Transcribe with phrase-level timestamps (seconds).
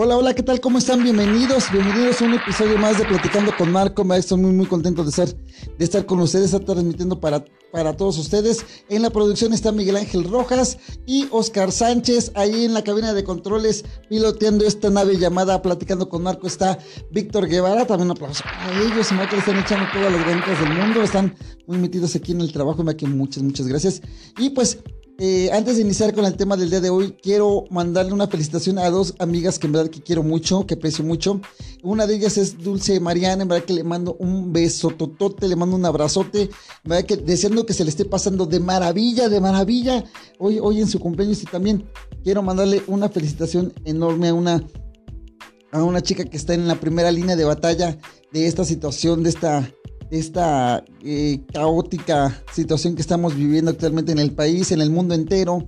[0.00, 0.60] Hola, hola, ¿qué tal?
[0.60, 1.02] ¿Cómo están?
[1.02, 4.04] Bienvenidos, bienvenidos a un episodio más de Platicando con Marco.
[4.04, 7.96] Me estoy muy, muy contento de estar, de estar con ustedes, estar transmitiendo para, para
[7.96, 8.64] todos ustedes.
[8.88, 12.30] En la producción está Miguel Ángel Rojas y Oscar Sánchez.
[12.36, 16.78] Ahí en la cabina de controles, piloteando esta nave llamada Platicando con Marco, está
[17.10, 17.84] Víctor Guevara.
[17.84, 19.10] También un aplauso a ellos.
[19.10, 21.02] Me que le están echando todas las ganitas del mundo.
[21.02, 21.34] Están
[21.66, 22.84] muy metidos aquí en el trabajo.
[22.84, 24.00] Me que muchas, muchas gracias.
[24.38, 24.78] Y pues
[25.20, 28.78] eh, antes de iniciar con el tema del día de hoy, quiero mandarle una felicitación
[28.78, 31.40] a dos amigas que en verdad que quiero mucho, que aprecio mucho.
[31.82, 35.56] Una de ellas es Dulce Mariana, en verdad que le mando un beso totote, le
[35.56, 36.50] mando un abrazote, en
[36.84, 40.04] verdad que deseando que se le esté pasando de maravilla, de maravilla,
[40.38, 41.90] hoy, hoy en su cumpleaños y también
[42.22, 44.64] quiero mandarle una felicitación enorme a una,
[45.72, 47.98] a una chica que está en la primera línea de batalla
[48.32, 49.68] de esta situación, de esta
[50.10, 55.66] esta eh, caótica situación que estamos viviendo actualmente en el país, en el mundo entero.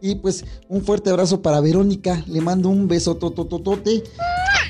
[0.00, 2.24] Y pues un fuerte abrazo para Verónica.
[2.26, 4.02] Le mando un beso totototote.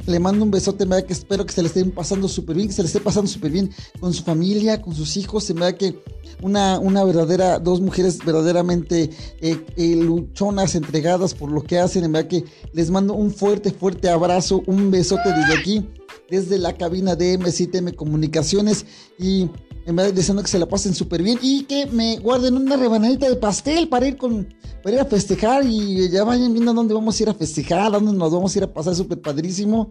[0.06, 2.68] Le mando un besote, me da que espero que se le estén pasando súper bien,
[2.68, 5.44] que se le esté pasando súper bien con su familia, con sus hijos.
[5.44, 5.98] Se me da que
[6.40, 12.10] una, una verdadera, dos mujeres verdaderamente eh, eh, luchonas, entregadas por lo que hacen.
[12.10, 15.86] Me da que les mando un fuerte, fuerte abrazo, un besote desde aquí
[16.32, 18.86] desde la cabina de M7M Comunicaciones
[19.18, 19.50] y
[19.86, 23.28] en verdad deseando que se la pasen súper bien y que me guarden una rebanadita
[23.28, 24.48] de pastel para ir con
[24.82, 28.12] para ir a festejar y ya vayan viendo dónde vamos a ir a festejar, dónde
[28.12, 29.88] nos vamos a ir a pasar súper padrísimo,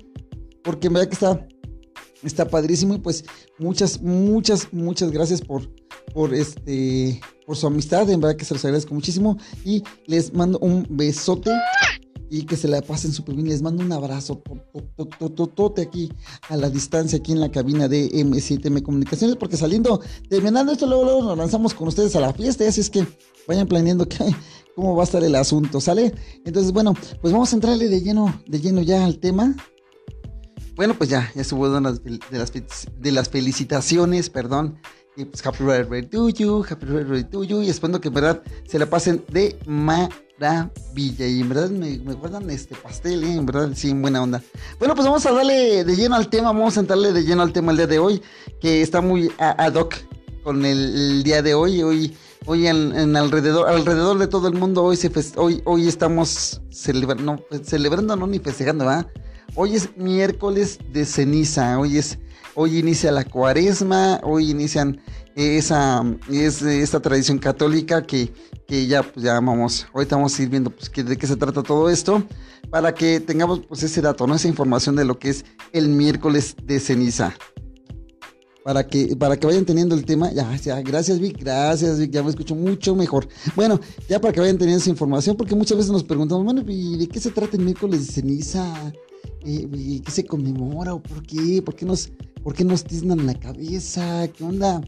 [0.64, 1.47] porque en verdad que está
[2.23, 3.23] está padrísimo y pues
[3.58, 5.72] muchas muchas muchas gracias por
[6.14, 10.59] por este por su amistad, en verdad que se los agradezco muchísimo y les mando
[10.59, 11.51] un besote
[12.31, 13.50] y que se la pasen súper bien.
[13.50, 14.42] Les mando un abrazo
[15.36, 16.09] totote aquí
[16.47, 20.00] a la distancia, aquí en la cabina de M7M Comunicaciones, porque saliendo,
[20.30, 23.06] terminando esto, luego, luego nos lanzamos con ustedes a la fiesta, así es que
[23.50, 24.08] vayan planeando
[24.75, 26.16] cómo va a estar el asunto, ¿sale?
[26.46, 29.53] Entonces, bueno, pues vamos a entrarle de lleno, de lleno ya al tema.
[30.78, 32.53] Bueno, pues ya, ya subo de las, de las,
[32.98, 34.80] de felicitaciones, perdón.
[35.18, 37.62] Y pues happy birthday to you, happy birthday to you.
[37.62, 39.59] Y espero que en verdad se la pasen de
[40.96, 43.34] Y en verdad me, me guardan este pastel, ¿eh?
[43.34, 44.41] en verdad, sí, en buena onda.
[44.79, 47.53] Bueno, pues vamos a darle de lleno al tema, vamos a entrarle de lleno al
[47.53, 48.22] tema el día de hoy,
[48.59, 49.94] que está muy ad hoc
[50.44, 51.84] con el, día de hoy.
[51.84, 54.97] Hoy, hoy en, alrededor, alrededor de todo el mundo, hoy,
[55.35, 59.07] hoy, hoy estamos celebrando, no, celebrando, no ni festejando, ¿verdad?
[59.53, 62.18] Hoy es miércoles de ceniza, hoy es
[62.53, 65.00] Hoy inicia la cuaresma, hoy inician
[65.36, 68.34] esa, es, esta tradición católica que,
[68.68, 71.64] que ya, pues ya vamos, ahorita vamos a ir viendo pues, de qué se trata
[71.64, 72.24] todo esto,
[72.69, 74.36] para que tengamos pues ese dato, ¿no?
[74.36, 77.34] esa información de lo que es el miércoles de ceniza.
[78.64, 82.22] Para que, para que vayan teniendo el tema, ya, ya, gracias Vic, gracias Vic, ya
[82.22, 83.28] me escucho mucho mejor.
[83.56, 86.98] Bueno, ya para que vayan teniendo esa información, porque muchas veces nos preguntamos, bueno, ¿y
[86.98, 88.94] de qué se trata el miércoles de ceniza?
[89.44, 91.62] ¿Y qué se conmemora o por qué?
[91.63, 92.12] ¿Por qué nos,
[92.44, 94.28] por qué nos tiznan la cabeza?
[94.28, 94.81] ¿Qué onda?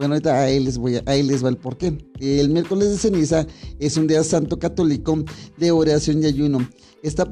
[0.00, 1.98] Bueno, ahorita ahí les, voy a, les va el porqué.
[2.20, 3.46] El miércoles de ceniza
[3.78, 5.22] es un día santo católico
[5.58, 6.66] de oración y ayuno.
[7.02, 7.28] Está,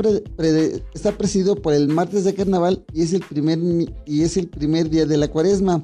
[0.92, 3.58] está presidido por el martes de carnaval y es el primer,
[4.04, 5.82] y es el primer día de la cuaresma.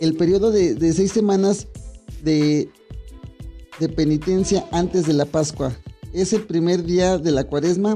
[0.00, 1.68] El periodo de, seis semanas
[2.24, 2.68] de
[3.94, 5.72] penitencia antes de la Pascua.
[6.12, 7.94] Es el primer día de la cuaresma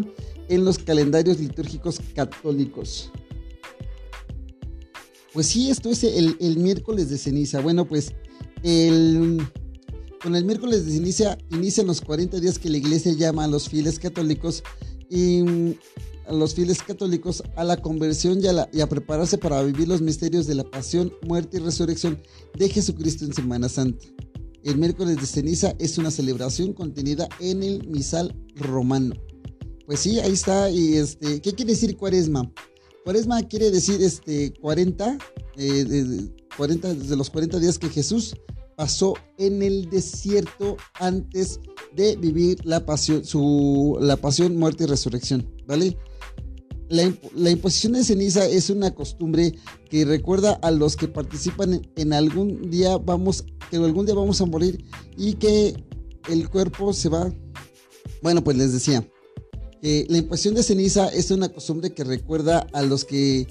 [0.48, 3.10] en los calendarios litúrgicos católicos.
[5.34, 7.60] Pues sí, esto es el, miércoles de ceniza.
[7.60, 8.12] Bueno, pues
[8.62, 9.42] el,
[10.22, 13.68] con el miércoles de ceniza inician los 40 días que la iglesia llama a los
[13.68, 14.62] fieles católicos
[15.10, 15.42] y
[16.28, 20.00] a los fieles católicos a la conversión y a, y a prepararse para vivir los
[20.00, 22.16] misterios de la pasión, muerte y resurrección
[22.56, 24.06] de Jesucristo en Semana Santa.
[24.62, 29.16] El miércoles de ceniza es una celebración contenida en el misal romano.
[29.84, 30.70] Pues sí, ahí está.
[30.70, 32.50] Y este, ¿qué quiere decir cuaresma?
[33.04, 35.18] Cuaresma quiere decir este 40,
[35.58, 38.34] eh, de, 40 desde los 40 días que Jesús
[38.76, 41.60] pasó en el desierto antes
[41.94, 45.98] de vivir la pasión, su, la pasión, muerte y resurrección, ¿vale?
[46.88, 49.54] La, imposición de ceniza es una costumbre
[49.90, 54.40] que recuerda a los que participan en, en, algún día vamos, que algún día vamos
[54.40, 54.82] a morir
[55.16, 55.74] y que
[56.30, 57.32] el cuerpo se va.
[58.22, 59.06] Bueno, pues les decía,
[59.84, 63.46] la imposición de ceniza es una costumbre que recuerda a los que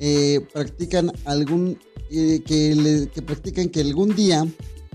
[0.00, 1.78] eh, practican algún,
[2.10, 4.44] eh, que, practican que algún día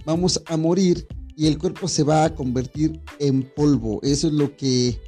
[0.06, 1.08] vamos a morir
[1.38, 4.00] y el cuerpo se va a convertir en polvo.
[4.04, 5.00] Eso es lo que,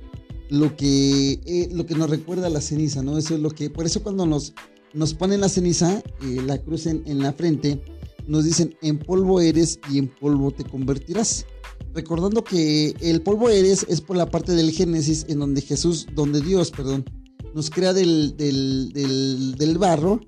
[0.50, 3.18] lo que, eh, lo que nos recuerda a la ceniza, ¿no?
[3.18, 4.54] Eso es lo que, por eso cuando nos,
[4.94, 7.84] nos ponen la ceniza, la cruz en, en la frente,
[8.26, 11.46] nos dicen, en polvo eres y en polvo te convertirás.
[11.94, 16.42] Recordando que el polvo eres es por la parte del Génesis en donde Jesús, donde
[16.42, 17.06] Dios, perdón,
[17.54, 20.20] nos crea del, del, barro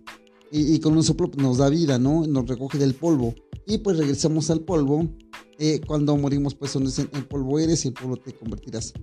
[0.51, 2.27] y, con un soplo nos da vida, ¿no?
[2.27, 3.33] Nos recoge del polvo.
[3.65, 5.09] Y pues regresamos al polvo.
[5.57, 8.93] Eh, cuando morimos, pues son en polvo eres y en polvo te convertirás.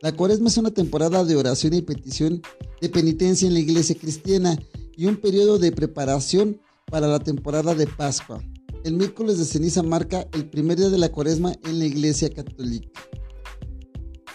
[0.00, 2.42] La cuaresma es una temporada de oración y petición
[2.80, 4.58] de penitencia en la iglesia cristiana
[4.96, 8.42] y un periodo de preparación para la temporada de Pascua.
[8.84, 12.88] El miércoles de ceniza marca el primer día de la cuaresma en la iglesia católica.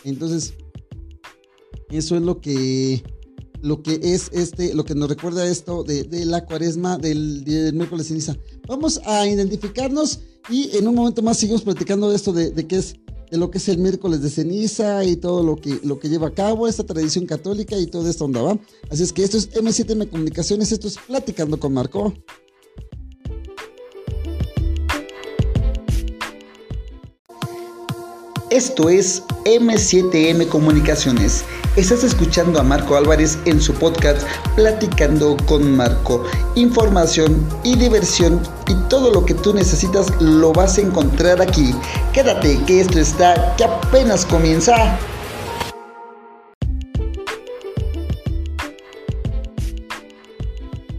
[0.03, 0.53] Entonces,
[1.89, 3.03] eso es lo que
[3.61, 8.05] lo que es este, lo que nos recuerda esto de, la cuaresma del, del, miércoles
[8.05, 8.37] de ceniza.
[8.67, 10.19] Vamos a identificarnos
[10.49, 12.95] y en un momento más seguimos platicando de esto de, qué es
[13.31, 16.27] de lo que es el miércoles de ceniza y todo lo que, lo que lleva
[16.27, 18.59] a cabo esta tradición católica y toda esta onda.
[18.91, 22.13] Así es que esto es M7M Comunicaciones, esto es Platicando con Marco.
[28.53, 31.43] Esto es M7M Comunicaciones.
[31.75, 34.21] Estás escuchando a Marco Álvarez en su podcast
[34.55, 36.23] Platicando con Marco.
[36.53, 41.73] Información y diversión y todo lo que tú necesitas lo vas a encontrar aquí.
[42.13, 44.99] Quédate que esto está que apenas comienza.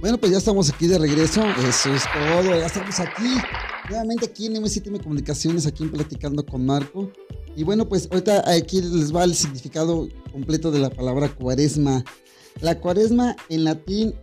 [0.01, 1.41] Bueno, pues ya estamos aquí de regreso.
[1.69, 2.59] Eso es todo.
[2.59, 3.37] Ya estamos aquí.
[3.89, 7.13] Nuevamente aquí en M7M Comunicaciones, aquí en Platicando con Marco.
[7.57, 12.05] Y bueno, pues ahorita aquí les va el significado completo de la palabra cuaresma.
[12.61, 14.15] La cuaresma en latín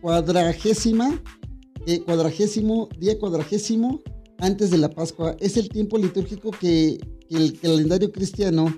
[0.00, 1.20] cuadragésima,
[1.86, 4.00] eh, cuadragésimo, día cuadragésimo
[4.38, 6.98] antes de la Pascua, es el tiempo litúrgico que,
[7.30, 8.76] el calendario cristiano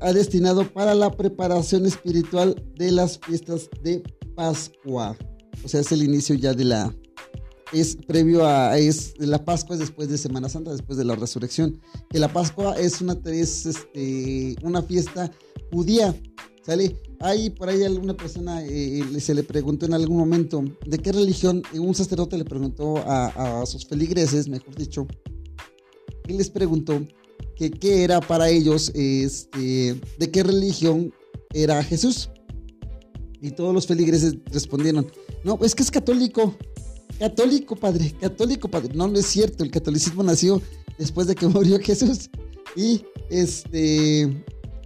[0.00, 4.02] ha destinado para la preparación espiritual de las fiestas de
[4.34, 5.14] Pascua.
[5.62, 6.96] O sea, es el inicio ya de la,
[7.72, 11.80] es previo a es la Pascua es después de Semana Santa, después de la resurrección.
[12.10, 15.30] Que la Pascua es una es, este, una fiesta
[15.72, 16.14] judía.
[16.64, 16.96] ¿Sale?
[17.18, 21.62] Hay por ahí alguna persona eh, se le preguntó en algún momento de qué religión,
[21.72, 25.08] un sacerdote le preguntó a, sus feligreses, mejor dicho,
[26.28, 27.04] y les preguntó
[27.56, 31.12] que qué era para ellos, este, de qué religión
[31.52, 32.30] era Jesús.
[33.40, 35.10] Y todos los feligreses respondieron,
[35.42, 36.54] no, es que es católico.
[37.18, 38.94] Católico, padre, católico, padre.
[38.94, 40.60] No, no es cierto, el catolicismo nació
[40.98, 42.30] después de que murió Jesús.
[42.76, 44.38] Y este, eh,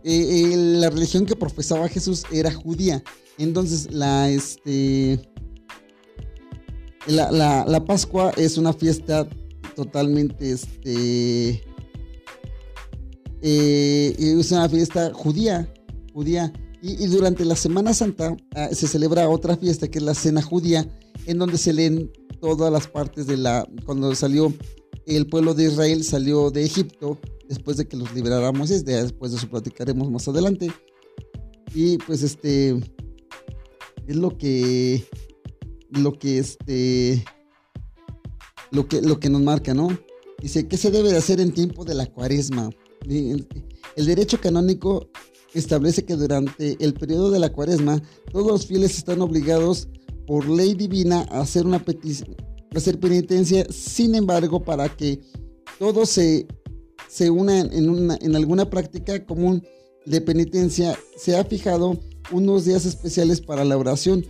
[0.05, 3.03] eh, la religión que profesaba Jesús era judía.
[3.39, 5.21] Entonces, la, este,
[7.07, 9.29] la, la, Pascua es una fiesta
[9.75, 11.63] totalmente, este,
[13.43, 15.73] eh, es una fiesta judía,
[16.15, 16.53] judía.
[16.83, 20.41] Y, y, durante la Semana Santa ah, se celebra otra fiesta que es la Cena
[20.41, 20.87] Judía,
[21.27, 24.53] en donde se leen todas las partes de la, cuando salió
[25.07, 27.19] el pueblo de Israel, salió de Egipto,
[27.49, 30.71] después de que los liberáramos, después de eso platicaremos más adelante.
[31.75, 32.71] Y pues este,
[34.07, 35.05] es lo que,
[35.91, 37.25] lo que este,
[38.71, 39.89] lo que, lo que nos marca, ¿no?
[40.41, 42.71] Dice, ¿qué se debe de hacer en tiempo de la cuaresma?
[43.09, 45.09] El derecho canónico
[45.55, 49.89] establece que durante el periodo de la cuaresma todos los fieles están obligados
[50.27, 52.37] por ley divina hacer una petición,
[52.75, 55.21] hacer penitencia, sin embargo, para que
[55.79, 56.47] todos se,
[57.09, 59.63] se unan en, una, en alguna práctica común
[60.05, 61.99] de penitencia, se ha fijado
[62.33, 64.25] unos días especiales para la oración,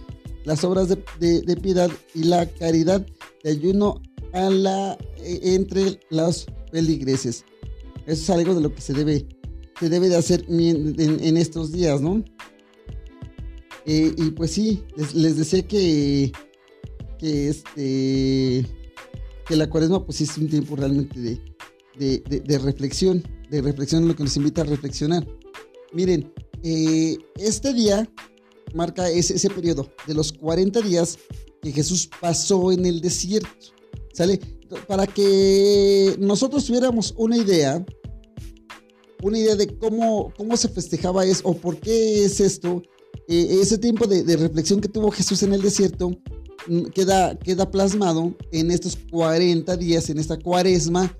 [0.44, 3.04] las obras de, piedad y la caridad
[3.42, 4.00] de ayuno
[4.32, 7.44] a la, e, entre los peligreses.
[8.06, 9.26] Eso es algo de lo que se debe,
[9.80, 12.22] se debe de hacer en, en estos días, ¿no?
[13.86, 14.82] Eh, y pues sí,
[15.14, 16.32] les, decía que,
[17.18, 18.66] que, este,
[19.46, 21.40] que la cuaresma pues es un tiempo realmente de,
[21.96, 25.24] de, reflexión, de reflexión, lo que nos invita a reflexionar.
[25.92, 26.32] Miren,
[26.64, 28.10] eh, este día
[28.74, 31.16] marca ese, ese periodo de los 40 días
[31.62, 33.48] que Jesús pasó en el desierto.
[34.12, 34.40] ¿Sale?
[34.88, 37.84] Para que nosotros tuviéramos una idea,
[39.22, 42.82] una idea de cómo, cómo se festejaba eso o por qué es esto,
[43.28, 46.10] eh, ese tiempo de, reflexión que tuvo Jesús en el desierto
[46.68, 51.14] mm, queda, queda plasmado en estos 40 días, en esta cuaresma,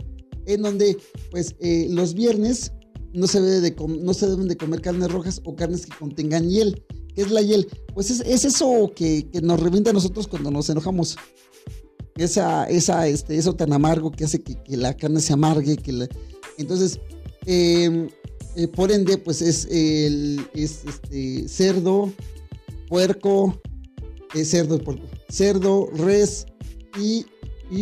[0.47, 0.97] en donde
[1.31, 2.73] pues eh, los viernes
[3.13, 6.85] no se, deben de comer carnes rojas o carnes que contengan hiel,
[7.17, 7.67] ¿Qué es la hiel?
[7.95, 11.17] Pues es, eso que, nos revienta a nosotros cuando nos enojamos.
[12.15, 15.79] Esa, esa, este, eso tan amargo que hace que, la carne se amargue.
[15.79, 16.09] Que
[16.59, 17.01] Entonces,
[17.47, 18.11] em,
[18.57, 22.11] eh, por ende, pues es el este, cerdo,
[22.89, 23.61] puerco,
[24.35, 26.47] eh, cerdo, puerco, cerdo, res
[26.99, 27.27] y,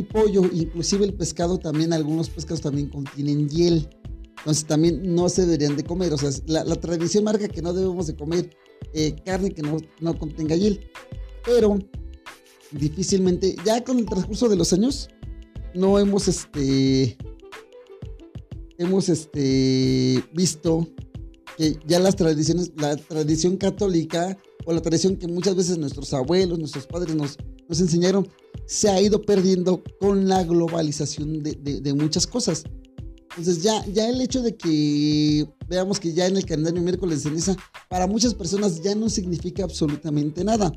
[0.03, 0.43] pollo.
[0.53, 3.89] Inclusive el pescado también, algunos pescados también contienen hiel.
[4.39, 6.13] Entonces también no se deberían de comer.
[6.13, 8.51] O sea, la, tradición marca que no debemos de comer
[8.93, 10.81] eh, carne que no, no contenga hiel.
[11.45, 11.79] Pero
[12.73, 15.09] difícilmente, ya con el transcurso de los años,
[15.73, 17.17] no hemos este.
[18.79, 20.89] Hemos este visto
[21.57, 26.59] que ya las tradiciones, la tradición católica o la tradición que muchas veces nuestros abuelos,
[26.59, 27.39] nuestros padres nos,
[27.69, 28.27] nos enseñaron,
[28.67, 32.65] se ha ido perdiendo con la globalización de, de muchas cosas.
[33.37, 37.31] Entonces ya, ya el hecho de que veamos que ya en el calendario miércoles de
[37.31, 37.57] ceniza,
[37.91, 40.73] para muchas personas ya no significa absolutamente nada.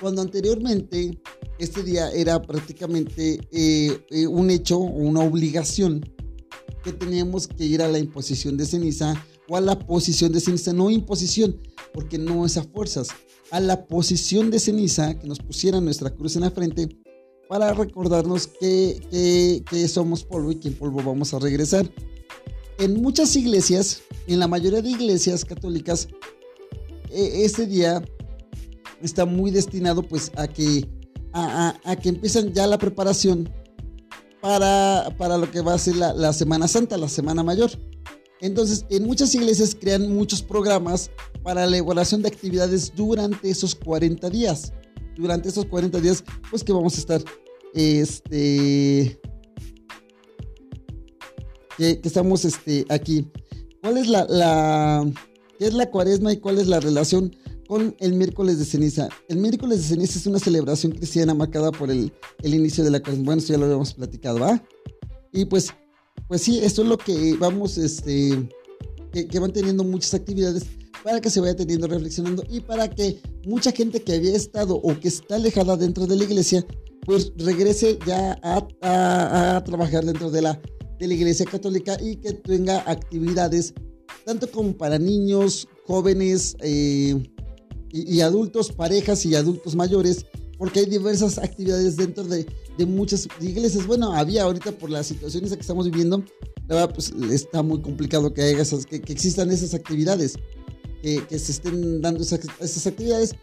[0.00, 1.20] Cuando anteriormente
[1.58, 6.02] este día era prácticamente eh, eh, un hecho o una obligación
[6.88, 9.12] que teníamos que ir a la imposición de ceniza
[9.46, 11.60] o a la posición de ceniza, no imposición,
[11.92, 13.08] porque no es a fuerzas,
[13.50, 16.88] a la posición de ceniza que nos pusiera nuestra cruz en la frente
[17.46, 21.90] para recordarnos que, somos polvo y que en polvo vamos a regresar.
[22.78, 26.08] En muchas iglesias, en la mayoría de iglesias católicas,
[27.10, 28.02] e, este día
[29.02, 30.88] está muy destinado pues a que,
[31.34, 33.50] a, que empiezan ya la preparación
[34.40, 37.70] para, para, lo que va a ser la, la, Semana Santa, la Semana Mayor.
[38.40, 41.10] Entonces, en muchas iglesias crean muchos programas
[41.42, 44.72] para la elaboración de actividades durante esos 40 días
[45.18, 47.22] durante esos 40 días, pues que vamos a estar,
[47.74, 49.20] este,
[51.76, 53.28] que, estamos este, aquí.
[53.82, 55.12] ¿Cuál es la, la,
[55.58, 57.34] qué es la cuaresma y cuál es la relación
[57.68, 59.08] con el miércoles de ceniza?
[59.28, 62.10] El miércoles de ceniza es una celebración cristiana marcada por el,
[62.42, 63.26] el inicio de la cuaresma.
[63.26, 64.60] Bueno, eso ya lo habíamos platicado, ¿va?
[65.32, 65.68] Y pues,
[66.26, 68.48] pues sí, esto es lo que vamos, este,
[69.12, 70.64] que, van teniendo muchas actividades
[71.04, 74.98] para que se vaya teniendo reflexionando y para que mucha gente que había estado o
[74.98, 76.66] que está alejada dentro de la iglesia,
[77.04, 80.60] pues regrese ya a, trabajar dentro de la,
[80.98, 83.74] de la iglesia católica y que tenga actividades
[84.24, 87.14] tanto como para niños, jóvenes eh,
[87.90, 90.26] y, adultos, parejas y adultos mayores,
[90.58, 93.86] porque hay diversas actividades dentro de, de muchas iglesias.
[93.86, 96.22] Bueno, había ahorita por las situaciones que estamos viviendo,
[96.66, 100.36] la verdad, pues está muy complicado que, haya esas, que, que existan esas actividades
[101.02, 103.34] que, se estén dando esas, actividades,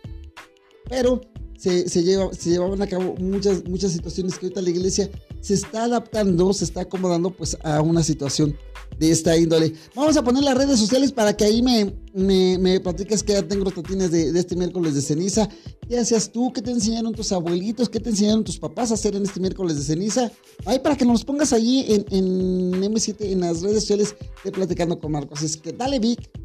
[0.89, 1.21] pero
[1.57, 5.09] se, se, lleva, se llevaban a cabo muchas, muchas situaciones que ahorita la iglesia
[5.41, 8.55] se está adaptando, se está acomodando pues a una situación
[8.99, 9.73] de esta índole.
[9.93, 13.47] Vamos a poner las redes sociales para que ahí me, me, me platiques que ya
[13.47, 15.49] tengo rotines de, de, este miércoles de ceniza.
[15.87, 16.51] ¿Qué hacías tú?
[16.53, 17.89] ¿Qué te enseñaron tus abuelitos?
[17.89, 20.31] ¿Qué te enseñaron tus papás a hacer en este miércoles de ceniza?
[20.65, 24.99] Ahí para que nos pongas allí en, en M7 en las redes sociales de Platicando
[24.99, 25.41] con Marcos.
[25.41, 26.44] Es que dale, Vic.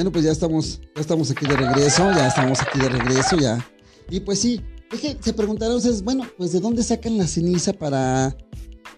[0.00, 3.62] Bueno, pues ya estamos, ya estamos aquí de regreso, ya estamos aquí de regreso, ya.
[4.08, 4.58] Y pues sí,
[4.90, 8.34] es que se preguntaron ustedes, bueno, pues de dónde sacan la ceniza para,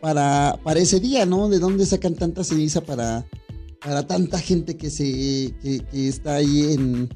[0.01, 1.49] para, para ese día, ¿no?
[1.49, 3.27] ¿De dónde sacan tanta ceniza para,
[3.85, 7.09] para tanta gente que, se, que, está ahí en,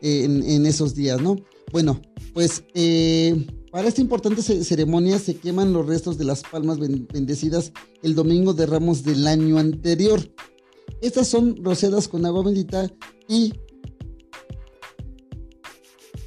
[0.00, 1.36] en, esos días, ¿no?
[1.70, 2.00] Bueno,
[2.32, 8.14] pues eh, para esta importante ceremonia se queman los restos de las palmas bendecidas el
[8.14, 10.22] domingo de ramos del año anterior.
[11.02, 12.88] Estas son rociadas con agua bendita
[13.28, 13.52] y,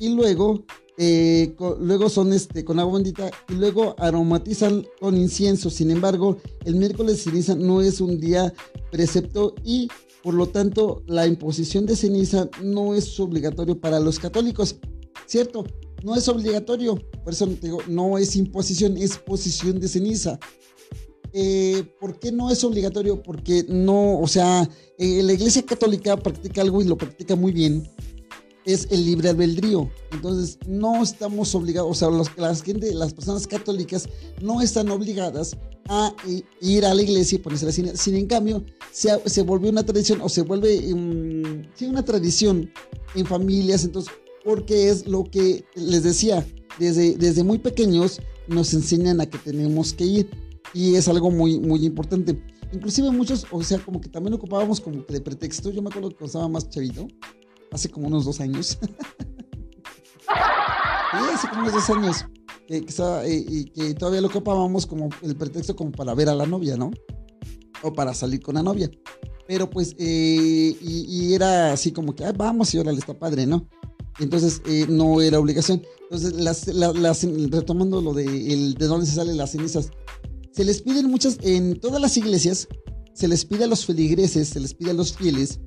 [0.01, 0.65] y luego,
[0.97, 5.69] eh, luego son este, con agua bendita y luego aromatizan con incienso.
[5.69, 8.53] Sin embargo, el miércoles ceniza no es un día
[8.91, 9.87] precepto y
[10.21, 14.75] por lo tanto la imposición de ceniza no es obligatorio para los católicos.
[15.25, 15.63] ¿Cierto?
[16.03, 16.95] No es obligatorio.
[17.23, 20.37] Por eso digo, no es imposición, es posición de ceniza.
[21.37, 23.21] Eh, ¿por qué no es obligatorio?
[23.21, 27.85] Porque no, o sea, eh, la Iglesia Católica practica algo y lo practica muy bien,
[28.63, 29.89] es el libre albedrío.
[30.13, 34.07] Entonces, no estamos obligados, o sea, los, las, gente, las personas católicas
[34.41, 35.57] no están obligadas
[35.89, 37.97] a eh, ir a la iglesia y ponerse la cine.
[37.97, 38.63] Sin en cambio,
[38.93, 42.71] se, se volvió una tradición o se vuelve um, sí, una tradición
[43.13, 43.83] en familias.
[43.83, 44.09] Entonces,
[44.45, 46.47] porque es lo que les decía,
[46.79, 50.44] desde, desde muy pequeños nos enseñan a que tenemos que ir.
[50.75, 52.37] Y es algo muy, muy importante.
[52.73, 55.71] Inclusive muchos, o sea, como que también ocupábamos como que de pretexto.
[55.71, 57.07] Yo me acuerdo que estaba más chavito,
[57.71, 58.77] hace como unos dos años.
[60.27, 62.25] hace como unos dos años.
[62.67, 66.45] Que, eh, y que todavía lo ocupábamos como el pretexto como para ver a la
[66.45, 66.91] novia, ¿no?
[67.81, 68.91] O para salir con la novia.
[69.47, 73.65] Pero pues, eh, y, era así como que, vamos y órale, está padre, ¿no?
[74.19, 75.83] Entonces, eh, no era obligación.
[76.03, 79.91] Entonces, las, las, retomando lo de, el, de dónde se salen las cenizas,
[80.55, 82.69] se les piden muchas, en todas las iglesias,
[83.13, 85.59] se les pide a los feligreses, se les pide a los fieles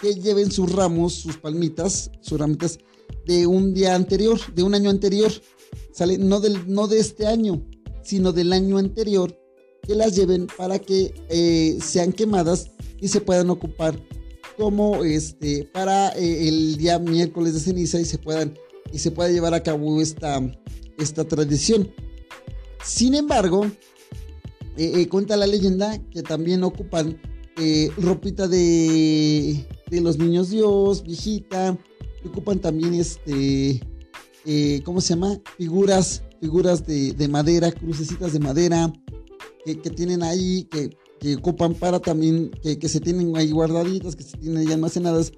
[0.00, 2.78] que lleven sus ramos, sus palmitas, sus ramitas
[3.24, 5.32] de un día anterior, de un año anterior,
[5.90, 6.18] ¿sale?
[6.18, 7.66] No, del, no de este año,
[8.02, 9.34] sino del año anterior,
[9.82, 13.98] que las lleven para que eh, sean quemadas y se puedan ocupar
[14.58, 18.58] como este para eh, el día miércoles de ceniza y se puedan
[18.92, 20.40] y se pueda llevar a cabo esta,
[20.98, 21.90] esta tradición.
[22.84, 23.66] Sin embargo,
[24.76, 27.20] eh, cuenta la leyenda que también ocupan
[27.96, 31.78] ropita de, de los niños Dios, viejita.
[32.24, 33.80] Ocupan también este,
[34.48, 35.40] eh, ¿cómo se llama?
[35.58, 38.92] Figuras, figuras de, madera, crucecitas de madera
[39.64, 44.58] que, tienen ahí, que, ocupan para también, que, se tienen ahí guardaditas, que se tienen
[44.58, 45.32] ahí almacenadas.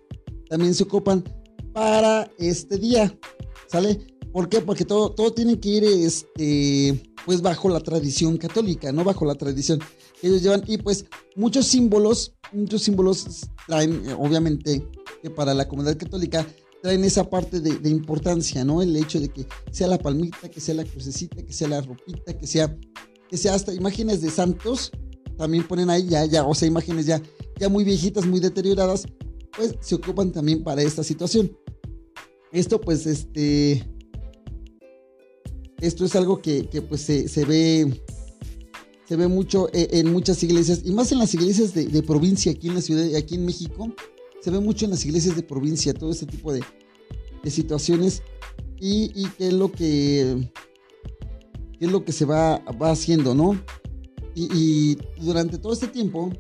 [0.50, 1.25] También se ocupan
[1.73, 3.18] para este día,
[3.66, 3.99] ¿sale?
[4.30, 4.61] ¿Por qué?
[4.61, 9.35] Porque todo, todo tiene que ir, este, pues bajo la tradición católica, no bajo la
[9.35, 9.81] tradición
[10.21, 10.63] que ellos llevan.
[10.67, 11.07] Y pues
[11.37, 14.87] muchos símbolos muchos símbolos traen, eh, obviamente,
[15.23, 16.47] que para la comunidad católica
[16.83, 18.83] traen esa parte de, importancia, ¿no?
[18.83, 22.37] El hecho de que sea la palmita, que sea la crucecita, que sea la ropita,
[22.39, 22.77] que sea,
[23.29, 24.93] que sea hasta imágenes de santos,
[25.37, 27.21] también ponen ahí ya, ya, o sea, imágenes ya,
[27.59, 29.07] ya muy viejitas, muy deterioradas,
[29.57, 31.57] pues se ocupan también para esta situación.
[32.53, 33.85] Esto, pues, este,
[35.80, 38.02] esto es algo que, que pues se, se ve
[39.08, 42.69] se ve mucho eh, en muchas iglesias, y más en las iglesias de, provincia, aquí
[42.69, 43.91] en la ciudad, aquí en México,
[44.43, 46.62] se ve mucho en las iglesias de provincia, todo este tipo de,
[47.47, 48.23] situaciones,
[48.78, 50.50] y, y qué es lo que,
[51.78, 53.58] qué es lo que se va, va haciendo, ¿no?
[54.34, 56.30] Y, durante todo este tiempo,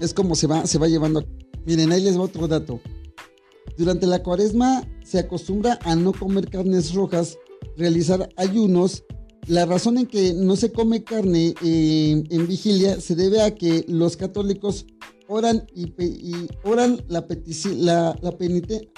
[0.00, 1.26] es como se va, se va llevando.
[1.66, 2.80] Miren, ahí les va otro dato.
[3.76, 7.36] Durante la cuaresma se acostumbra a no comer carnes rojas,
[7.76, 9.04] realizar ayunos
[9.48, 13.84] la razón en que no se come carne eh, en vigilia se debe a que
[13.88, 14.86] los católicos
[15.26, 15.90] oran y,
[16.64, 17.26] oran la
[17.76, 18.88] la, la penitencia.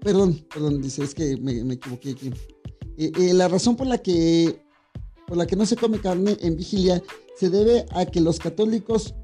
[0.00, 2.30] Perdón, perdón, dice, es que me, equivoqué aquí.
[2.96, 4.62] Eh, eh, la razón por la que
[5.26, 7.02] por la que no se come carne en vigilia
[7.36, 9.14] se debe a que los católicos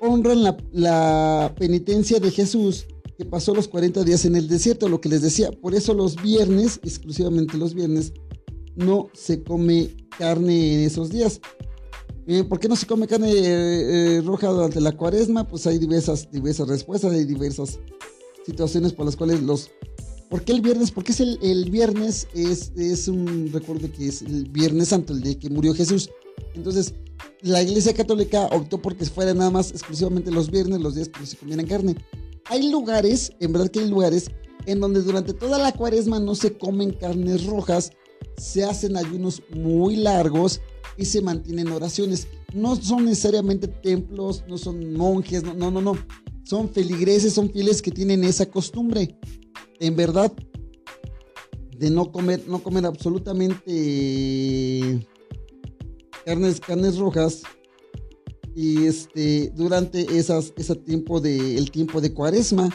[0.00, 2.86] honran la, la penitencia de Jesús
[3.18, 5.50] que pasó los 40 días en el desierto, lo que les decía.
[5.50, 8.12] Por eso los viernes, exclusivamente los viernes,
[8.76, 11.40] no se come carne en esos días.
[12.28, 15.48] Eh, ¿Por qué no se come carne eh, eh, roja durante la cuaresma?
[15.48, 17.80] Pues hay diversas, diversas respuestas, hay diversas
[18.46, 19.68] situaciones por las cuales los...
[20.30, 20.92] ¿Por qué el viernes?
[20.92, 25.48] Porque es el, viernes, es, un recuerdo que es el Viernes Santo, el día que
[25.48, 26.10] murió Jesús.
[26.54, 26.94] Entonces,
[27.40, 31.26] la Iglesia Católica optó porque fuera nada más exclusivamente los viernes, los días que no
[31.26, 31.96] se comieran carne
[32.48, 34.30] hay lugares, en verdad que hay lugares,
[34.66, 37.92] en donde durante toda la cuaresma no se comen carnes rojas,
[38.36, 40.60] se hacen ayunos muy largos
[40.96, 42.28] y se mantienen oraciones.
[42.54, 45.94] No son necesariamente templos, no son monjes, no, no, no, no.
[46.44, 49.16] Son feligreses, son fieles que tienen esa costumbre.
[49.80, 50.32] En verdad,
[51.76, 55.06] de no comer, no comer absolutamente
[56.24, 57.42] carnes, carnes rojas
[58.58, 62.68] y este, durante esas, ese tiempo de, el tiempo de cuaresma,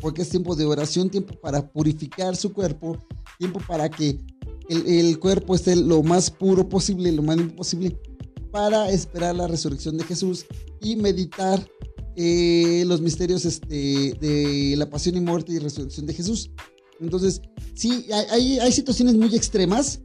[0.00, 2.96] porque es tiempo de oración, tiempo para purificar su cuerpo,
[3.38, 4.18] tiempo para que
[4.70, 8.00] el, el cuerpo esté lo más puro posible, lo más limpio posible,
[8.50, 10.46] para esperar la resurrección de Jesús
[10.80, 11.62] y meditar
[12.16, 16.50] eh, los misterios este, de la pasión y muerte y resurrección de Jesús.
[16.98, 17.42] Entonces,
[17.74, 20.00] sí, hay, hay situaciones muy extremas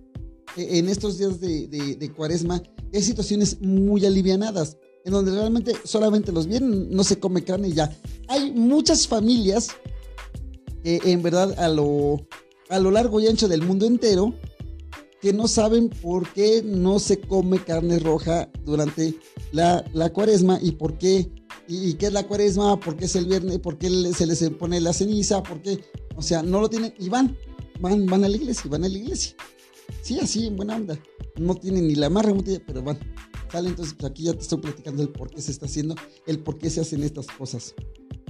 [0.58, 2.62] eh, en estos días de, de, de cuaresma,
[2.94, 7.74] hay situaciones muy alivianadas en donde realmente solamente los viernes no se come carne y
[7.74, 7.96] ya.
[8.28, 9.70] Hay muchas familias
[10.84, 12.28] en verdad a lo,
[12.70, 14.34] a lo largo y ancho del mundo entero
[15.22, 19.16] que no saben por qué no se come carne roja durante
[19.52, 21.32] la, la cuaresma y por qué
[21.74, 22.78] ¿Y, qué es la cuaresma?
[22.78, 23.60] ¿Por qué es el viernes?
[23.60, 25.42] ¿Por qué se les pone la ceniza?
[25.42, 25.80] ¿Por qué?
[26.18, 27.38] O sea, no lo tienen y van,
[27.80, 29.38] van, van a la iglesia, van a la iglesia.
[30.02, 31.00] Sí, así, en buena onda.
[31.38, 33.00] No tienen ni la más remota, pero van.
[33.52, 33.70] ¿Sale?
[33.70, 36.58] Entonces, pues aquí ya te estoy platicando el por qué se está haciendo, el por
[36.58, 37.74] qué se hacen estas cosas.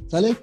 [0.07, 0.35] ¿Sale?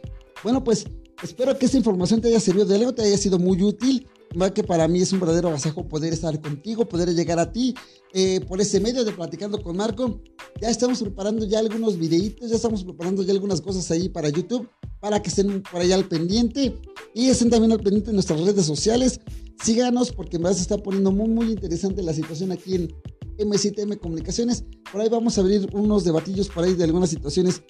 [0.45, 0.85] Bueno, pues
[1.23, 4.07] espero que esta información te haya servido de algo, te haya sido muy útil.
[4.55, 7.75] Que para mí es un verdadero agasajo poder estar contigo, poder llegar a ti
[8.13, 10.21] eh, por ese medio de Platicando con Marco.
[10.61, 14.69] Ya estamos preparando ya algunos videitos, ya estamos preparando ya algunas cosas ahí para YouTube,
[15.01, 16.77] para que estén por allá al pendiente
[17.15, 19.19] y estén también al pendiente en nuestras redes sociales.
[19.65, 22.95] Síganos porque me vas a estar poniendo muy, muy interesante la situación aquí en
[23.39, 24.65] M7M Comunicaciones.
[24.91, 27.63] Por ahí vamos a abrir unos debatillos por ahí de algunas situaciones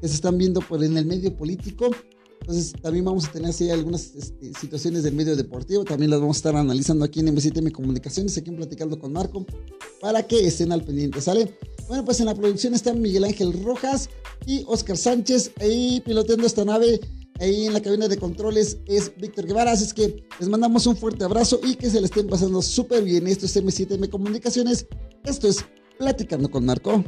[0.00, 1.90] que se están viendo por en el medio político.
[2.40, 5.84] Entonces también vamos a tener así algunas este, situaciones del medio deportivo.
[5.84, 9.44] También las vamos a estar analizando aquí en M7M Comunicaciones, aquí en Platicando con Marco,
[10.00, 11.52] para que estén al pendiente, ¿sale?
[11.88, 14.08] Bueno, pues en la producción están Miguel Ángel Rojas
[14.46, 17.00] y Oscar Sánchez ahí piloteando esta nave.
[17.40, 19.72] Ahí en la cabina de controles es Víctor Guevara.
[19.72, 23.04] Así es que les mandamos un fuerte abrazo y que se le estén pasando súper
[23.04, 23.26] bien.
[23.26, 24.86] Esto es M7M Comunicaciones.
[25.24, 25.64] Esto es
[25.98, 27.04] Platicando con Marco.